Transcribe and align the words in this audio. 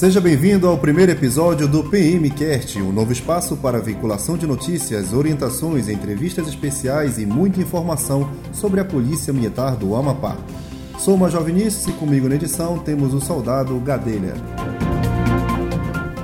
Seja 0.00 0.18
bem-vindo 0.18 0.66
ao 0.66 0.78
primeiro 0.78 1.12
episódio 1.12 1.68
do 1.68 1.84
PMcast, 1.84 2.80
um 2.80 2.90
novo 2.90 3.12
espaço 3.12 3.54
para 3.54 3.78
vinculação 3.78 4.34
de 4.34 4.46
notícias, 4.46 5.12
orientações, 5.12 5.90
entrevistas 5.90 6.48
especiais 6.48 7.18
e 7.18 7.26
muita 7.26 7.60
informação 7.60 8.30
sobre 8.50 8.80
a 8.80 8.84
Polícia 8.86 9.30
Militar 9.30 9.76
do 9.76 9.94
Amapá. 9.94 10.38
Sou 10.98 11.16
o 11.16 11.18
Major 11.18 11.44
Vinícius 11.44 11.86
e 11.88 11.92
comigo 11.92 12.30
na 12.30 12.36
edição 12.36 12.78
temos 12.78 13.12
o 13.12 13.20
soldado 13.20 13.78
Gadelha. 13.80 14.32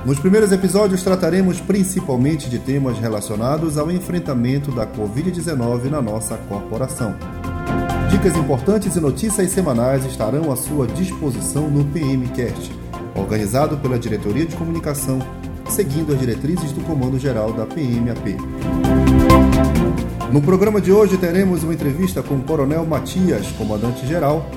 Nos 0.03 0.17
primeiros 0.17 0.51
episódios 0.51 1.03
trataremos 1.03 1.61
principalmente 1.61 2.49
de 2.49 2.57
temas 2.57 2.97
relacionados 2.97 3.77
ao 3.77 3.91
enfrentamento 3.91 4.71
da 4.71 4.87
Covid-19 4.87 5.91
na 5.91 6.01
nossa 6.01 6.35
corporação. 6.49 7.15
Dicas 8.09 8.35
importantes 8.35 8.95
e 8.95 8.99
notícias 8.99 9.51
semanais 9.51 10.03
estarão 10.03 10.51
à 10.51 10.55
sua 10.55 10.87
disposição 10.87 11.69
no 11.69 11.85
PMcast, 11.85 12.76
organizado 13.17 13.77
pela 13.77 13.97
Diretoria 13.99 14.45
de 14.45 14.55
Comunicação, 14.55 15.19
seguindo 15.69 16.13
as 16.13 16.19
diretrizes 16.19 16.71
do 16.71 16.81
Comando 16.81 17.19
Geral 17.19 17.51
da 17.53 17.65
PMAP. 17.65 18.37
No 20.31 20.41
programa 20.41 20.79
de 20.79 20.91
hoje 20.91 21.17
teremos 21.17 21.63
uma 21.63 21.73
entrevista 21.73 22.21
com 22.21 22.35
o 22.35 22.41
Coronel 22.41 22.85
Matias, 22.85 23.51
comandante-geral, 23.57 24.49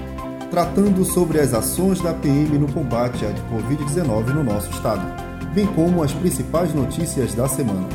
tratando 0.51 1.05
sobre 1.05 1.41
as 1.41 1.55
ações 1.55 2.01
da 2.01 2.13
PM 2.13 2.59
no 2.59 2.73
combate 2.73 3.25
à 3.25 3.33
Covid-19 3.53 4.35
no 4.35 4.43
nosso 4.43 4.71
estado 4.71 5.31
bem 5.55 5.67
como 5.67 6.03
as 6.03 6.13
principais 6.13 6.73
notícias 6.73 7.35
da 7.35 7.49
semana. 7.49 7.89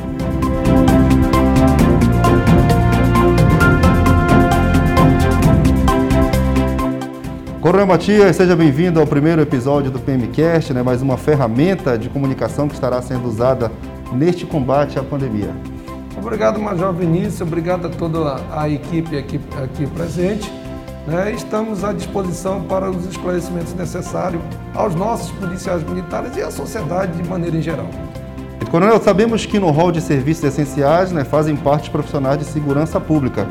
Coronel 7.66 7.88
Matias, 7.88 8.36
seja 8.36 8.54
bem-vindo 8.54 9.00
ao 9.00 9.06
primeiro 9.08 9.42
episódio 9.42 9.90
do 9.90 9.98
PMCast, 9.98 10.72
né, 10.72 10.84
mais 10.84 11.02
uma 11.02 11.16
ferramenta 11.16 11.98
de 11.98 12.08
comunicação 12.08 12.68
que 12.68 12.74
estará 12.74 13.02
sendo 13.02 13.26
usada 13.26 13.72
neste 14.12 14.46
combate 14.46 15.00
à 15.00 15.02
pandemia. 15.02 15.50
Obrigado, 16.16 16.60
Major 16.60 16.92
Vinícius, 16.92 17.40
obrigado 17.40 17.88
a 17.88 17.90
toda 17.90 18.36
a 18.52 18.68
equipe 18.68 19.18
aqui, 19.18 19.40
aqui 19.60 19.84
presente. 19.88 20.48
Né, 21.08 21.32
estamos 21.32 21.82
à 21.82 21.92
disposição 21.92 22.62
para 22.62 22.88
os 22.88 23.04
esclarecimentos 23.04 23.74
necessários 23.74 24.40
aos 24.72 24.94
nossos 24.94 25.32
policiais 25.32 25.82
militares 25.82 26.36
e 26.36 26.42
à 26.42 26.52
sociedade 26.52 27.20
de 27.20 27.28
maneira 27.28 27.56
em 27.56 27.62
geral. 27.62 27.90
Coronel, 28.70 29.02
sabemos 29.02 29.44
que 29.44 29.58
no 29.58 29.72
rol 29.72 29.90
de 29.90 30.00
serviços 30.00 30.44
essenciais 30.44 31.10
né, 31.10 31.24
fazem 31.24 31.56
parte 31.56 31.90
profissionais 31.90 32.38
de 32.38 32.44
segurança 32.44 33.00
pública. 33.00 33.44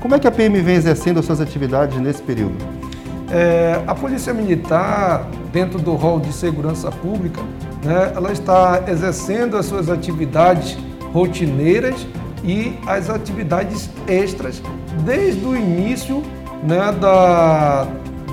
Como 0.00 0.12
é 0.12 0.18
que 0.18 0.26
a 0.26 0.32
PM 0.32 0.60
vem 0.60 0.74
exercendo 0.74 1.22
suas 1.22 1.40
atividades 1.40 1.96
nesse 2.00 2.20
período? 2.20 2.89
É, 3.30 3.80
a 3.86 3.94
Polícia 3.94 4.34
Militar, 4.34 5.26
dentro 5.52 5.78
do 5.78 5.94
rol 5.94 6.18
de 6.18 6.32
segurança 6.32 6.90
pública, 6.90 7.40
né, 7.84 8.12
ela 8.14 8.32
está 8.32 8.82
exercendo 8.88 9.56
as 9.56 9.66
suas 9.66 9.88
atividades 9.88 10.76
rotineiras 11.12 12.06
e 12.42 12.76
as 12.86 13.08
atividades 13.08 13.88
extras 14.08 14.60
desde 15.04 15.44
o 15.44 15.56
início 15.56 16.22
né, 16.62 16.92
da, 17.00 17.84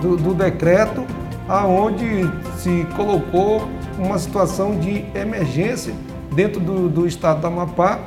do, 0.02 0.18
do 0.18 0.34
decreto 0.34 1.06
aonde 1.48 2.30
se 2.58 2.86
colocou 2.96 3.68
uma 3.98 4.18
situação 4.18 4.78
de 4.80 5.06
emergência 5.16 5.94
dentro 6.34 6.60
do, 6.60 6.90
do 6.90 7.08
estado 7.08 7.42
do 7.42 7.48
Amapá. 7.48 8.00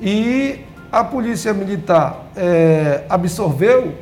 E 0.00 0.60
a 0.90 1.04
Polícia 1.04 1.52
Militar 1.52 2.26
é, 2.36 3.04
absorveu 3.08 3.94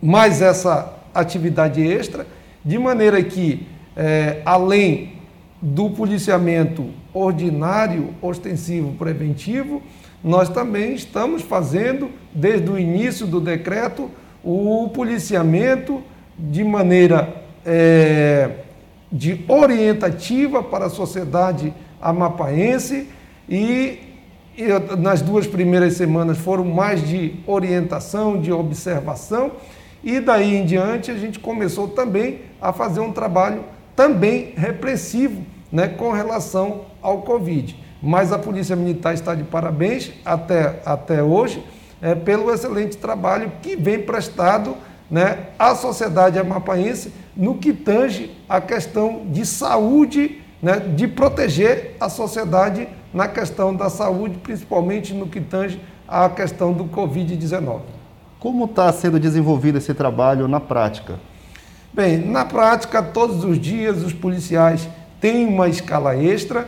mais 0.00 0.40
essa 0.40 1.01
atividade 1.14 1.82
extra, 1.82 2.26
de 2.64 2.78
maneira 2.78 3.22
que, 3.22 3.66
é, 3.96 4.40
além 4.44 5.14
do 5.60 5.90
policiamento 5.90 6.90
ordinário, 7.12 8.14
ostensivo, 8.20 8.92
preventivo, 8.94 9.82
nós 10.22 10.48
também 10.48 10.94
estamos 10.94 11.42
fazendo, 11.42 12.10
desde 12.32 12.70
o 12.70 12.78
início 12.78 13.26
do 13.26 13.40
decreto, 13.40 14.10
o 14.42 14.88
policiamento 14.88 16.02
de 16.38 16.64
maneira 16.64 17.42
é, 17.64 18.50
de 19.10 19.44
orientativa 19.46 20.62
para 20.62 20.86
a 20.86 20.90
sociedade 20.90 21.72
amapaense 22.00 23.08
e, 23.48 24.00
e 24.56 24.96
nas 24.98 25.22
duas 25.22 25.46
primeiras 25.46 25.94
semanas 25.94 26.38
foram 26.38 26.64
mais 26.64 27.06
de 27.06 27.34
orientação, 27.46 28.40
de 28.40 28.50
observação 28.50 29.52
e 30.02 30.20
daí 30.20 30.56
em 30.56 30.64
diante 30.64 31.10
a 31.10 31.14
gente 31.14 31.38
começou 31.38 31.88
também 31.88 32.40
a 32.60 32.72
fazer 32.72 33.00
um 33.00 33.12
trabalho 33.12 33.64
também 33.94 34.52
repressivo 34.56 35.42
né, 35.70 35.88
com 35.88 36.12
relação 36.12 36.82
ao 37.00 37.22
Covid. 37.22 37.76
Mas 38.02 38.32
a 38.32 38.38
Polícia 38.38 38.74
Militar 38.74 39.14
está 39.14 39.34
de 39.34 39.44
parabéns 39.44 40.12
até, 40.24 40.80
até 40.84 41.22
hoje 41.22 41.64
é, 42.00 42.14
pelo 42.14 42.52
excelente 42.52 42.96
trabalho 42.96 43.52
que 43.62 43.76
vem 43.76 44.00
prestado 44.00 44.76
né, 45.08 45.46
à 45.58 45.74
sociedade 45.74 46.38
amapaense 46.38 47.12
no 47.36 47.58
que 47.58 47.72
tange 47.72 48.36
a 48.48 48.60
questão 48.60 49.26
de 49.30 49.46
saúde, 49.46 50.42
né, 50.60 50.80
de 50.80 51.06
proteger 51.06 51.96
a 52.00 52.08
sociedade 52.08 52.88
na 53.14 53.28
questão 53.28 53.74
da 53.74 53.88
saúde, 53.88 54.38
principalmente 54.38 55.14
no 55.14 55.28
que 55.28 55.40
tange 55.40 55.80
a 56.08 56.28
questão 56.28 56.72
do 56.72 56.84
Covid-19. 56.86 58.01
Como 58.42 58.64
está 58.64 58.92
sendo 58.92 59.20
desenvolvido 59.20 59.78
esse 59.78 59.94
trabalho 59.94 60.48
na 60.48 60.58
prática? 60.58 61.20
Bem, 61.92 62.18
na 62.18 62.44
prática, 62.44 63.00
todos 63.00 63.44
os 63.44 63.56
dias 63.56 64.02
os 64.02 64.12
policiais 64.12 64.88
têm 65.20 65.46
uma 65.46 65.68
escala 65.68 66.16
extra, 66.16 66.66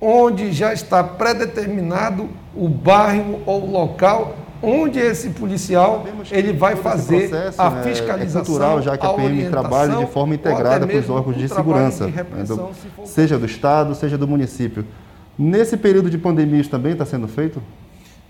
onde 0.00 0.52
já 0.52 0.72
está 0.72 1.02
predeterminado 1.02 2.28
o 2.54 2.68
bairro 2.68 3.40
ou 3.44 3.64
o 3.64 3.72
local 3.72 4.36
onde 4.62 5.00
esse 5.00 5.30
policial 5.30 6.06
ele 6.30 6.52
vai 6.52 6.76
fazer 6.76 7.28
processo, 7.28 7.60
a 7.60 7.70
fiscalização, 7.82 8.16
né, 8.16 8.42
é 8.42 8.44
cultural, 8.44 8.82
já 8.82 8.96
que 8.96 9.04
a, 9.04 9.10
a 9.10 9.14
PM 9.14 9.50
trabalha 9.50 9.96
de 9.96 10.06
forma 10.12 10.36
integrada 10.36 10.86
com 10.86 10.96
os 10.96 11.10
órgãos 11.10 11.36
de 11.36 11.48
segurança, 11.48 12.06
de 12.06 12.12
né, 12.12 12.24
do, 12.46 12.70
seja 13.04 13.36
do 13.36 13.46
estado, 13.46 13.96
seja 13.96 14.16
do 14.16 14.28
município. 14.28 14.86
Nesse 15.36 15.76
período 15.76 16.08
de 16.08 16.18
pandemia 16.18 16.60
isso 16.60 16.70
também 16.70 16.92
está 16.92 17.04
sendo 17.04 17.26
feito? 17.26 17.60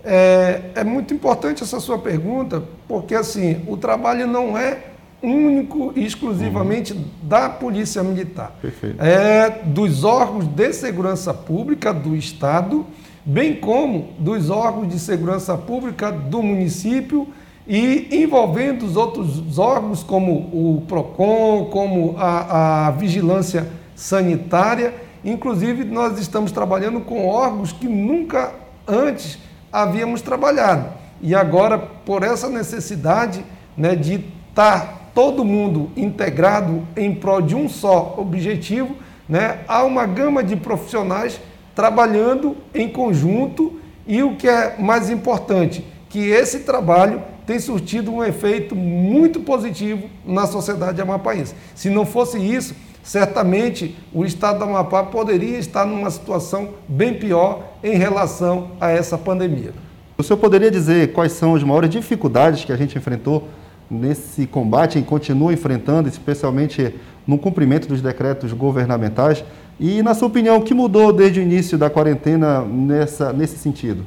É, 0.03 0.71
é 0.75 0.83
muito 0.83 1.13
importante 1.13 1.63
essa 1.63 1.79
sua 1.79 1.97
pergunta, 1.97 2.63
porque 2.87 3.13
assim 3.13 3.63
o 3.67 3.77
trabalho 3.77 4.25
não 4.27 4.57
é 4.57 4.79
único 5.21 5.93
e 5.95 6.03
exclusivamente 6.03 6.93
uhum. 6.93 7.05
da 7.21 7.47
Polícia 7.49 8.01
Militar. 8.01 8.55
Perfeito. 8.61 9.01
É 9.01 9.61
dos 9.63 10.03
órgãos 10.03 10.47
de 10.47 10.73
segurança 10.73 11.33
pública 11.33 11.93
do 11.93 12.15
Estado 12.15 12.85
bem 13.25 13.55
como 13.55 14.09
dos 14.17 14.49
órgãos 14.49 14.89
de 14.89 14.99
segurança 14.99 15.57
pública 15.57 16.11
do 16.11 16.41
município 16.41 17.27
e 17.67 18.07
envolvendo 18.11 18.83
os 18.85 18.95
outros 18.95 19.59
órgãos, 19.59 20.03
como 20.03 20.33
o 20.51 20.83
PROCON, 20.87 21.65
como 21.65 22.15
a, 22.17 22.87
a 22.87 22.91
vigilância 22.91 23.67
sanitária. 23.95 24.93
Inclusive, 25.23 25.83
nós 25.83 26.19
estamos 26.19 26.51
trabalhando 26.51 27.01
com 27.01 27.27
órgãos 27.27 27.71
que 27.71 27.87
nunca 27.87 28.53
antes 28.87 29.37
havíamos 29.71 30.21
trabalhado. 30.21 30.89
E 31.21 31.35
agora, 31.35 31.77
por 31.77 32.23
essa 32.23 32.49
necessidade 32.49 33.45
né, 33.77 33.95
de 33.95 34.23
estar 34.49 35.11
todo 35.13 35.45
mundo 35.45 35.91
integrado 35.95 36.87
em 36.95 37.13
prol 37.13 37.41
de 37.41 37.55
um 37.55 37.69
só 37.69 38.15
objetivo, 38.17 38.95
né, 39.27 39.59
há 39.67 39.83
uma 39.83 40.05
gama 40.05 40.43
de 40.43 40.55
profissionais 40.55 41.39
trabalhando 41.75 42.57
em 42.73 42.89
conjunto 42.89 43.79
e 44.07 44.23
o 44.23 44.35
que 44.35 44.47
é 44.47 44.75
mais 44.79 45.09
importante, 45.09 45.85
que 46.09 46.19
esse 46.29 46.61
trabalho 46.61 47.21
tem 47.45 47.59
surtido 47.59 48.11
um 48.11 48.23
efeito 48.23 48.75
muito 48.75 49.41
positivo 49.41 50.09
na 50.25 50.45
sociedade 50.47 51.01
amapaense. 51.01 51.55
Se 51.75 51.89
não 51.89 52.05
fosse 52.05 52.37
isso, 52.37 52.75
certamente 53.03 53.95
o 54.13 54.25
estado 54.25 54.59
do 54.59 54.65
Amapá 54.65 55.03
poderia 55.03 55.57
estar 55.57 55.85
numa 55.85 56.09
situação 56.09 56.69
bem 56.87 57.13
pior 57.13 57.63
em 57.83 57.97
relação 57.97 58.71
a 58.79 58.89
essa 58.89 59.17
pandemia. 59.17 59.73
O 60.17 60.23
senhor 60.23 60.37
poderia 60.37 60.69
dizer 60.69 61.13
quais 61.13 61.31
são 61.31 61.55
as 61.55 61.63
maiores 61.63 61.89
dificuldades 61.89 62.63
que 62.63 62.71
a 62.71 62.77
gente 62.77 62.97
enfrentou 62.97 63.47
nesse 63.89 64.45
combate 64.45 64.99
e 64.99 65.01
continua 65.01 65.51
enfrentando, 65.51 66.07
especialmente 66.07 66.95
no 67.25 67.37
cumprimento 67.37 67.87
dos 67.87 68.01
decretos 68.01 68.53
governamentais? 68.53 69.43
E, 69.79 70.03
na 70.03 70.13
sua 70.13 70.27
opinião, 70.27 70.57
o 70.57 70.61
que 70.61 70.73
mudou 70.73 71.11
desde 71.11 71.39
o 71.39 71.43
início 71.43 71.77
da 71.77 71.89
quarentena 71.89 72.61
nessa, 72.61 73.33
nesse 73.33 73.57
sentido? 73.57 74.05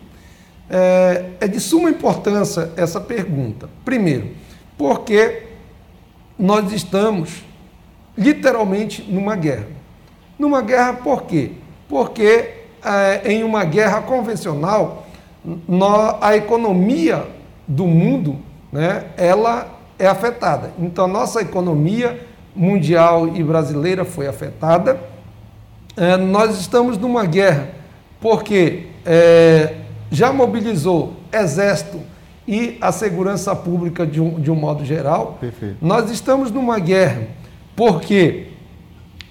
É, 0.70 1.30
é 1.40 1.48
de 1.48 1.58
suma 1.58 1.90
importância 1.90 2.70
essa 2.76 3.00
pergunta. 3.00 3.68
Primeiro, 3.84 4.28
porque 4.78 5.42
nós 6.38 6.72
estamos 6.72 7.42
literalmente 8.16 9.02
numa 9.02 9.36
guerra. 9.36 9.66
Numa 10.38 10.62
guerra 10.62 10.94
por 10.94 11.22
quê? 11.24 11.52
Porque 11.88 12.50
é, 12.84 13.32
em 13.32 13.42
uma 13.42 13.64
guerra 13.64 14.02
convencional, 14.02 15.06
a 16.20 16.36
economia 16.36 17.26
do 17.66 17.86
mundo 17.86 18.38
né, 18.72 19.06
ela 19.16 19.68
é 19.98 20.06
afetada. 20.06 20.72
Então, 20.78 21.06
nossa 21.06 21.40
economia 21.40 22.26
mundial 22.54 23.28
e 23.28 23.42
brasileira 23.42 24.04
foi 24.04 24.26
afetada 24.26 25.14
é, 25.96 26.16
nós 26.16 26.58
estamos 26.58 26.98
numa 26.98 27.24
guerra, 27.24 27.68
porque 28.20 28.86
é, 29.06 29.76
já 30.10 30.32
mobilizou 30.32 31.14
exército 31.32 32.00
e 32.46 32.76
a 32.80 32.90
segurança 32.90 33.54
pública 33.54 34.06
de 34.06 34.20
um, 34.20 34.40
de 34.40 34.50
um 34.50 34.56
modo 34.56 34.84
geral. 34.84 35.38
Perfeito. 35.40 35.76
Nós 35.80 36.10
estamos 36.10 36.50
numa 36.50 36.78
guerra, 36.78 37.28
porque 37.76 38.48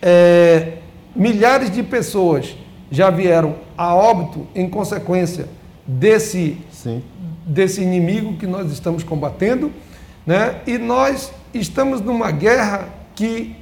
é, 0.02 0.74
milhares 1.16 1.72
de 1.72 1.84
pessoas 1.84 2.56
já 2.92 3.10
vieram 3.10 3.56
a 3.78 3.96
óbito 3.96 4.48
em 4.54 4.70
consequência 4.70 5.48
desse, 5.86 6.58
Sim. 6.72 7.04
desse 7.46 7.82
inimigo 7.82 8.36
que 8.36 8.46
nós 8.46 8.72
estamos 8.72 9.04
combatendo, 9.04 9.72
né? 10.26 10.62
e 10.68 10.78
nós 10.78 11.32
estamos 11.54 12.02
numa 12.02 12.32
guerra 12.32 12.90
que 13.16 13.56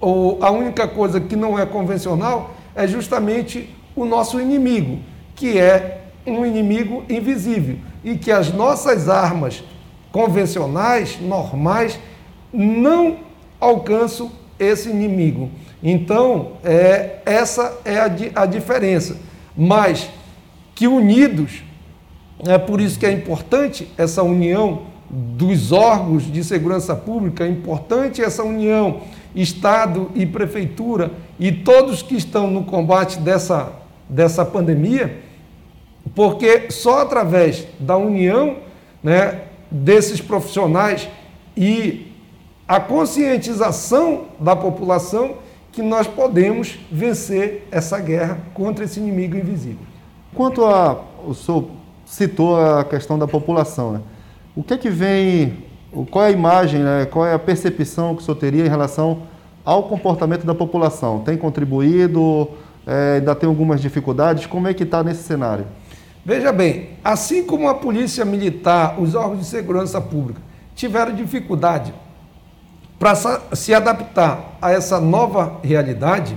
ou 0.00 0.38
a 0.42 0.50
única 0.50 0.86
coisa 0.86 1.18
que 1.18 1.34
não 1.34 1.58
é 1.58 1.64
convencional 1.64 2.54
é 2.74 2.86
justamente 2.86 3.74
o 3.96 4.04
nosso 4.04 4.40
inimigo, 4.40 4.98
que 5.34 5.58
é 5.58 6.02
um 6.26 6.44
inimigo 6.44 7.04
invisível 7.08 7.78
e 8.02 8.16
que 8.16 8.30
as 8.30 8.52
nossas 8.52 9.08
armas 9.08 9.64
convencionais, 10.12 11.18
normais, 11.20 11.98
não 12.52 13.16
alcançam 13.64 14.30
esse 14.58 14.88
inimigo. 14.88 15.50
Então, 15.82 16.52
é, 16.64 17.18
essa 17.26 17.78
é 17.84 17.98
a, 17.98 18.42
a 18.42 18.46
diferença. 18.46 19.16
Mas 19.56 20.08
que 20.74 20.86
unidos, 20.86 21.62
é 22.46 22.58
por 22.58 22.80
isso 22.80 22.98
que 22.98 23.06
é 23.06 23.12
importante 23.12 23.88
essa 23.96 24.22
união 24.22 24.82
dos 25.10 25.70
órgãos 25.70 26.30
de 26.30 26.42
segurança 26.42 26.96
pública, 26.96 27.44
é 27.44 27.48
importante 27.48 28.20
essa 28.20 28.42
união 28.42 29.02
Estado 29.34 30.10
e 30.14 30.24
Prefeitura 30.24 31.10
e 31.38 31.52
todos 31.52 32.02
que 32.02 32.16
estão 32.16 32.50
no 32.50 32.64
combate 32.64 33.18
dessa, 33.18 33.72
dessa 34.08 34.44
pandemia, 34.44 35.20
porque 36.14 36.70
só 36.70 37.00
através 37.00 37.66
da 37.78 37.96
união 37.96 38.56
né, 39.02 39.42
desses 39.70 40.20
profissionais 40.20 41.08
e 41.56 42.03
a 42.66 42.80
conscientização 42.80 44.26
da 44.40 44.56
população 44.56 45.36
que 45.70 45.82
nós 45.82 46.06
podemos 46.06 46.78
vencer 46.90 47.66
essa 47.70 47.98
guerra 47.98 48.38
contra 48.54 48.84
esse 48.84 49.00
inimigo 49.00 49.36
invisível. 49.36 49.84
Quanto 50.34 50.64
a. 50.64 51.02
O 51.26 51.34
senhor 51.34 51.68
citou 52.06 52.60
a 52.60 52.84
questão 52.84 53.18
da 53.18 53.26
população, 53.26 53.92
né? 53.92 54.00
O 54.54 54.62
que 54.62 54.74
é 54.74 54.78
que 54.78 54.90
vem. 54.90 55.64
Qual 56.10 56.24
é 56.24 56.28
a 56.28 56.30
imagem, 56.30 56.80
né? 56.80 57.06
qual 57.06 57.24
é 57.24 57.34
a 57.34 57.38
percepção 57.38 58.16
que 58.16 58.22
o 58.22 58.24
senhor 58.24 58.36
teria 58.36 58.66
em 58.66 58.68
relação 58.68 59.22
ao 59.64 59.84
comportamento 59.84 60.44
da 60.44 60.54
população? 60.54 61.20
Tem 61.20 61.36
contribuído? 61.36 62.48
É, 62.84 63.18
ainda 63.18 63.32
tem 63.34 63.48
algumas 63.48 63.80
dificuldades? 63.80 64.46
Como 64.46 64.66
é 64.66 64.74
que 64.74 64.82
está 64.82 65.04
nesse 65.04 65.22
cenário? 65.22 65.66
Veja 66.24 66.50
bem, 66.52 66.90
assim 67.04 67.44
como 67.44 67.68
a 67.68 67.74
polícia 67.74 68.24
militar, 68.24 69.00
os 69.00 69.14
órgãos 69.14 69.38
de 69.38 69.44
segurança 69.44 70.00
pública 70.00 70.40
tiveram 70.74 71.14
dificuldade 71.14 71.94
para 72.98 73.14
se 73.52 73.74
adaptar 73.74 74.56
a 74.60 74.72
essa 74.72 75.00
nova 75.00 75.58
realidade, 75.62 76.36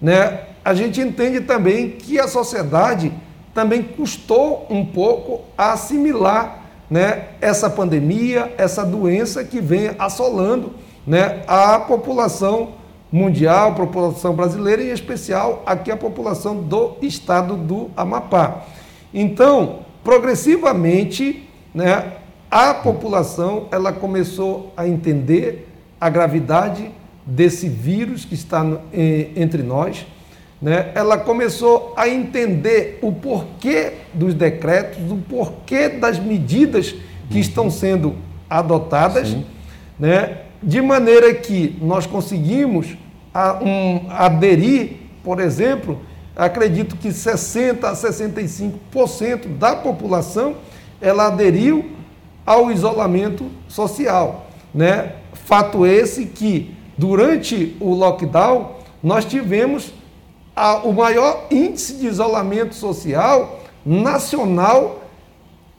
né, 0.00 0.40
a 0.64 0.74
gente 0.74 1.00
entende 1.00 1.40
também 1.40 1.90
que 1.90 2.18
a 2.18 2.28
sociedade 2.28 3.12
também 3.54 3.82
custou 3.82 4.66
um 4.68 4.84
pouco 4.84 5.42
a 5.56 5.72
assimilar 5.72 6.64
né, 6.90 7.28
essa 7.40 7.70
pandemia, 7.70 8.52
essa 8.58 8.84
doença 8.84 9.42
que 9.44 9.60
vem 9.60 9.92
assolando 9.98 10.74
né, 11.06 11.42
a 11.46 11.78
população 11.78 12.74
mundial, 13.10 13.70
a 13.70 13.74
população 13.74 14.34
brasileira, 14.34 14.82
em 14.82 14.90
especial 14.90 15.62
aqui 15.64 15.90
a 15.90 15.96
população 15.96 16.56
do 16.56 16.96
estado 17.00 17.56
do 17.56 17.90
Amapá. 17.96 18.64
Então, 19.14 19.80
progressivamente, 20.04 21.48
né, 21.74 22.12
a 22.50 22.74
população 22.74 23.68
ela 23.70 23.92
começou 23.92 24.72
a 24.76 24.86
entender 24.86 25.65
a 26.06 26.10
gravidade 26.10 26.90
desse 27.26 27.68
vírus 27.68 28.24
que 28.24 28.34
está 28.34 28.64
entre 29.34 29.62
nós, 29.62 30.06
né? 30.62 30.92
ela 30.94 31.18
começou 31.18 31.92
a 31.96 32.08
entender 32.08 33.00
o 33.02 33.10
porquê 33.10 33.94
dos 34.14 34.32
decretos, 34.32 34.98
o 35.10 35.16
porquê 35.16 35.88
das 35.88 36.20
medidas 36.20 36.94
que 37.28 37.40
estão 37.40 37.68
sendo 37.68 38.14
adotadas, 38.48 39.36
né? 39.98 40.42
de 40.62 40.80
maneira 40.80 41.34
que 41.34 41.76
nós 41.82 42.06
conseguimos 42.06 42.96
a, 43.34 43.58
um, 43.60 44.06
aderir, 44.08 44.92
por 45.24 45.40
exemplo, 45.40 46.00
acredito 46.36 46.96
que 46.96 47.08
60% 47.08 47.82
a 47.82 47.94
65% 47.94 49.58
da 49.58 49.74
população 49.74 50.54
ela 51.00 51.26
aderiu 51.26 51.90
ao 52.46 52.70
isolamento 52.70 53.50
social. 53.66 54.45
Né? 54.76 55.14
Fato 55.32 55.86
esse 55.86 56.26
que, 56.26 56.76
durante 56.98 57.74
o 57.80 57.94
lockdown, 57.94 58.72
nós 59.02 59.24
tivemos 59.24 59.90
a, 60.54 60.76
o 60.76 60.92
maior 60.92 61.46
índice 61.50 61.94
de 61.94 62.06
isolamento 62.06 62.74
social 62.74 63.60
nacional 63.84 65.02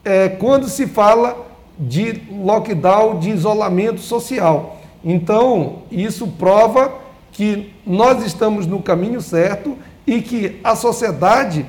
é, 0.04 0.28
quando 0.28 0.68
se 0.68 0.88
fala 0.88 1.46
de 1.78 2.22
lockdown, 2.28 3.20
de 3.20 3.30
isolamento 3.30 4.00
social. 4.00 4.78
Então, 5.04 5.82
isso 5.92 6.26
prova 6.26 6.92
que 7.30 7.72
nós 7.86 8.24
estamos 8.24 8.66
no 8.66 8.82
caminho 8.82 9.20
certo 9.20 9.76
e 10.04 10.20
que 10.20 10.58
a 10.64 10.74
sociedade, 10.74 11.64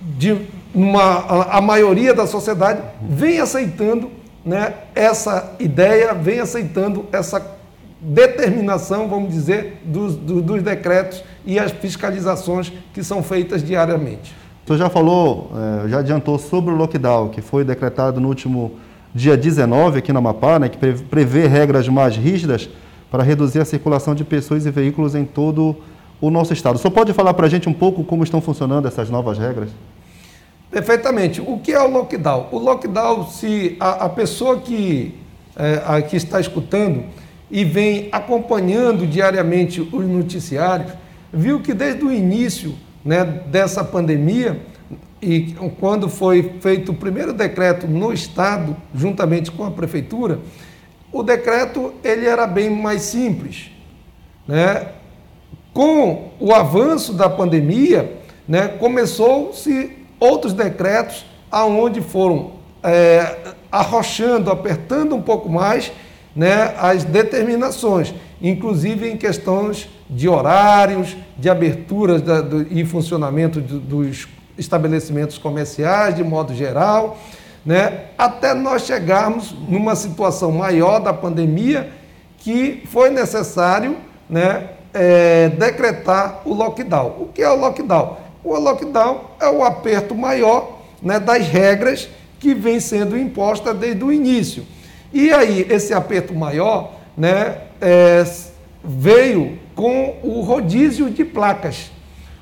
de 0.00 0.46
uma, 0.74 1.02
a, 1.02 1.58
a 1.58 1.60
maioria 1.60 2.14
da 2.14 2.26
sociedade, 2.26 2.80
vem 3.02 3.38
aceitando 3.38 4.10
né, 4.44 4.74
essa 4.94 5.54
ideia, 5.58 6.14
vem 6.14 6.40
aceitando 6.40 7.06
essa 7.12 7.58
determinação, 8.00 9.08
vamos 9.08 9.32
dizer, 9.32 9.82
dos, 9.84 10.16
dos, 10.16 10.42
dos 10.42 10.62
decretos 10.62 11.22
e 11.44 11.58
as 11.58 11.70
fiscalizações 11.70 12.72
que 12.94 13.02
são 13.02 13.22
feitas 13.22 13.62
diariamente. 13.62 14.34
O 14.64 14.66
senhor 14.66 14.78
já 14.78 14.90
falou, 14.90 15.50
é, 15.84 15.88
já 15.88 15.98
adiantou 15.98 16.38
sobre 16.38 16.72
o 16.72 16.76
lockdown, 16.76 17.28
que 17.28 17.42
foi 17.42 17.64
decretado 17.64 18.20
no 18.20 18.28
último 18.28 18.72
dia 19.14 19.36
19 19.36 19.98
aqui 19.98 20.12
na 20.12 20.20
Amapá, 20.20 20.58
né, 20.58 20.68
que 20.68 20.78
prevê 20.78 21.46
regras 21.46 21.88
mais 21.88 22.16
rígidas 22.16 22.70
para 23.10 23.22
reduzir 23.22 23.60
a 23.60 23.64
circulação 23.64 24.14
de 24.14 24.24
pessoas 24.24 24.64
e 24.64 24.70
veículos 24.70 25.14
em 25.14 25.24
todo 25.24 25.76
o 26.20 26.30
nosso 26.30 26.52
estado. 26.52 26.78
Senhor 26.78 26.92
pode 26.92 27.12
falar 27.12 27.34
para 27.34 27.46
a 27.46 27.50
gente 27.50 27.68
um 27.68 27.72
pouco 27.72 28.04
como 28.04 28.22
estão 28.22 28.40
funcionando 28.40 28.86
essas 28.86 29.10
novas 29.10 29.38
regras? 29.38 29.70
Perfeitamente. 30.70 31.40
O 31.40 31.58
que 31.58 31.72
é 31.72 31.80
o 31.80 31.90
lockdown? 31.90 32.48
O 32.52 32.58
lockdown, 32.58 33.26
se 33.26 33.76
a, 33.80 34.04
a 34.04 34.08
pessoa 34.08 34.60
que, 34.60 35.18
é, 35.56 35.82
a, 35.84 36.00
que 36.00 36.16
está 36.16 36.40
escutando, 36.40 37.04
e 37.50 37.64
vem 37.64 38.08
acompanhando 38.12 39.06
diariamente 39.06 39.80
os 39.80 40.06
noticiários, 40.06 40.92
viu 41.32 41.60
que 41.60 41.74
desde 41.74 42.04
o 42.04 42.12
início 42.12 42.76
né, 43.04 43.24
dessa 43.24 43.82
pandemia, 43.82 44.60
e 45.20 45.54
quando 45.80 46.08
foi 46.08 46.54
feito 46.60 46.92
o 46.92 46.94
primeiro 46.94 47.32
decreto 47.32 47.86
no 47.86 48.12
Estado, 48.12 48.76
juntamente 48.94 49.50
com 49.50 49.64
a 49.64 49.70
Prefeitura, 49.70 50.38
o 51.12 51.22
decreto 51.22 51.92
ele 52.04 52.26
era 52.26 52.46
bem 52.46 52.70
mais 52.70 53.02
simples. 53.02 53.70
Né? 54.46 54.86
Com 55.74 56.30
o 56.38 56.54
avanço 56.54 57.12
da 57.12 57.28
pandemia, 57.28 58.18
né, 58.48 58.68
começou-se 58.68 59.99
outros 60.20 60.52
decretos 60.52 61.24
aonde 61.50 62.00
foram 62.00 62.52
é, 62.82 63.54
arrochando, 63.72 64.50
apertando 64.50 65.16
um 65.16 65.22
pouco 65.22 65.48
mais 65.48 65.90
né, 66.36 66.74
as 66.78 67.02
determinações, 67.02 68.14
inclusive 68.40 69.10
em 69.10 69.16
questões 69.16 69.88
de 70.08 70.28
horários, 70.28 71.16
de 71.36 71.50
aberturas 71.50 72.22
da, 72.22 72.40
do, 72.40 72.66
e 72.70 72.84
funcionamento 72.84 73.60
do, 73.60 73.80
dos 73.80 74.28
estabelecimentos 74.56 75.38
comerciais, 75.38 76.14
de 76.14 76.22
modo 76.22 76.54
geral, 76.54 77.18
né, 77.64 78.04
até 78.16 78.54
nós 78.54 78.82
chegarmos 78.82 79.54
numa 79.68 79.94
situação 79.96 80.52
maior 80.52 81.00
da 81.00 81.12
pandemia 81.12 81.90
que 82.38 82.82
foi 82.86 83.10
necessário 83.10 83.96
né, 84.28 84.70
é, 84.94 85.48
decretar 85.50 86.42
o 86.44 86.54
lockdown. 86.54 87.16
O 87.20 87.26
que 87.26 87.42
é 87.42 87.50
o 87.50 87.56
lockdown? 87.56 88.16
O 88.42 88.58
lockdown 88.58 89.22
é 89.40 89.48
o 89.48 89.62
aperto 89.64 90.14
maior 90.14 90.80
né, 91.02 91.18
das 91.20 91.46
regras 91.46 92.08
que 92.38 92.54
vem 92.54 92.80
sendo 92.80 93.16
imposta 93.16 93.74
desde 93.74 94.02
o 94.02 94.12
início. 94.12 94.64
E 95.12 95.32
aí, 95.32 95.66
esse 95.68 95.92
aperto 95.92 96.34
maior 96.34 96.92
né, 97.16 97.58
é, 97.80 98.24
veio 98.82 99.58
com 99.74 100.16
o 100.22 100.40
rodízio 100.40 101.10
de 101.10 101.24
placas. 101.24 101.90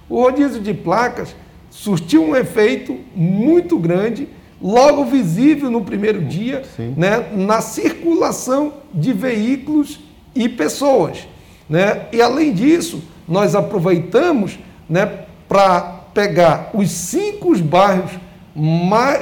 O 0.08 0.22
rodízio 0.22 0.60
de 0.60 0.72
placas 0.72 1.34
surtiu 1.70 2.24
um 2.24 2.36
efeito 2.36 2.96
muito 3.14 3.78
grande, 3.78 4.28
logo 4.60 5.04
visível 5.04 5.70
no 5.70 5.84
primeiro 5.84 6.22
dia, 6.22 6.62
né, 6.96 7.28
na 7.34 7.60
circulação 7.60 8.74
de 8.92 9.12
veículos 9.12 10.00
e 10.34 10.48
pessoas. 10.48 11.28
Né? 11.68 12.06
E 12.12 12.20
além 12.20 12.52
disso, 12.52 13.02
nós 13.26 13.54
aproveitamos 13.54 14.58
né, 14.88 15.26
para 15.48 15.80
pegar 16.12 16.70
os 16.74 16.90
cinco 16.90 17.56
bairros 17.58 18.12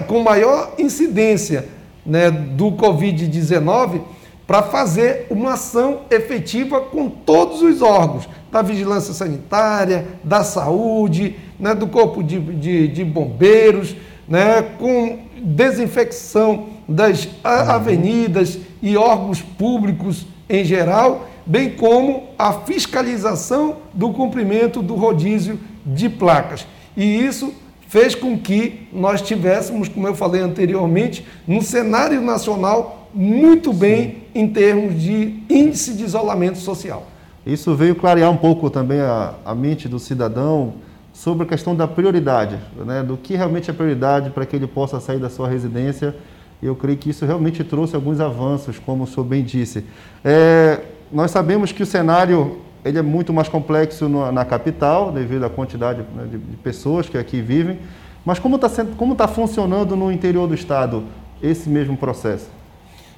com 0.07 0.23
maior 0.23 0.75
incidência 0.79 1.69
né, 2.05 2.31
do 2.31 2.73
Covid-19 2.73 4.01
para 4.47 4.63
fazer 4.63 5.27
uma 5.29 5.55
ação 5.55 6.03
efetiva 6.11 6.81
com 6.81 7.09
todos 7.09 7.63
os 7.63 7.83
órgãos 7.83 8.29
da 8.51 8.63
vigilância 8.63 9.13
sanitária, 9.13 10.07
da 10.23 10.45
saúde, 10.45 11.37
né, 11.59 11.75
do 11.75 11.87
corpo 11.89 12.23
de, 12.23 12.39
de, 12.39 12.89
de 12.89 13.05
bombeiros, 13.05 13.97
né, 14.29 14.63
com 14.79 15.19
desinfecção 15.43 16.69
das 16.89 17.29
avenidas 17.43 18.59
e 18.81 18.97
órgãos 18.97 19.43
públicos 19.43 20.27
em 20.49 20.65
geral, 20.65 21.29
bem 21.45 21.71
como 21.71 22.29
a 22.39 22.53
fiscalização 22.53 23.79
do 23.93 24.13
cumprimento 24.13 24.81
do 24.81 24.95
rodízio 24.95 25.59
de 25.87 26.09
placas. 26.09 26.67
E 26.97 27.05
isso 27.05 27.55
fez 27.89 28.15
com 28.15 28.37
que 28.37 28.89
nós 28.93 29.23
tivéssemos, 29.23 29.89
como 29.89 30.09
eu 30.09 30.15
falei 30.15 30.43
anteriormente, 30.43 31.25
no 31.47 31.63
cenário 31.63 32.21
nacional 32.21 33.09
muito 33.15 33.73
bem 33.73 34.25
em 34.35 34.49
termos 34.49 35.01
de 35.01 35.43
índice 35.49 35.95
de 35.95 36.05
isolamento 36.05 36.59
social. 36.59 37.07
Isso 37.47 37.75
veio 37.75 37.95
clarear 37.95 38.31
um 38.31 38.37
pouco 38.37 38.69
também 38.69 39.01
a, 39.01 39.35
a 39.45 39.55
mente 39.55 39.89
do 39.89 39.99
cidadão 39.99 40.75
sobre 41.13 41.45
a 41.45 41.49
questão 41.49 41.75
da 41.75 41.89
prioridade, 41.89 42.59
né, 42.85 43.03
do 43.03 43.17
que 43.17 43.37
realmente 43.37 43.71
é 43.71 43.73
prioridade 43.73 44.31
para 44.31 44.45
que 44.45 44.55
ele 44.55 44.67
possa 44.67 45.01
sair 45.01 45.19
da 45.19 45.31
sua 45.31 45.49
residência. 45.49 46.15
Eu 46.63 46.75
creio 46.75 46.99
que 46.99 47.09
isso 47.09 47.25
realmente 47.25 47.63
trouxe 47.65 47.95
alguns 47.95 48.21
avanços, 48.21 48.79
como 48.79 49.05
o 49.05 49.07
senhor 49.07 49.25
bem 49.25 49.43
disse. 49.43 49.85
É, 50.25 50.81
nós 51.11 51.31
sabemos 51.31 51.73
que 51.73 51.83
o 51.83 51.87
cenário 51.87 52.59
ele 52.85 52.99
é 52.99 53.03
muito 53.03 53.33
mais 53.33 53.49
complexo 53.49 54.09
no, 54.09 54.31
na 54.31 54.45
capital, 54.45 55.11
devido 55.11 55.45
à 55.45 55.51
quantidade 55.51 56.03
né, 56.15 56.25
de, 56.31 56.39
de, 56.39 56.57
pessoas 56.57 57.09
que 57.09 57.19
aqui 57.19 57.41
vivem. 57.41 57.79
Mas 58.25 58.39
como 58.39 58.57
está 58.57 58.69
tá 59.17 59.29
funcionando 59.29 59.97
no 59.97 60.11
interior 60.11 60.47
do 60.47 60.55
estado 60.55 61.05
esse 61.43 61.69
mesmo 61.69 61.97
processo? 61.97 62.49